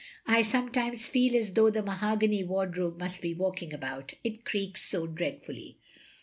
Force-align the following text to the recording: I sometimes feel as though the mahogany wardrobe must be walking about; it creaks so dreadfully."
I 0.25 0.41
sometimes 0.41 1.07
feel 1.07 1.35
as 1.35 1.53
though 1.53 1.69
the 1.69 1.83
mahogany 1.83 2.43
wardrobe 2.43 2.97
must 2.97 3.21
be 3.21 3.35
walking 3.35 3.71
about; 3.71 4.15
it 4.23 4.43
creaks 4.43 4.81
so 4.81 5.05
dreadfully." 5.05 5.77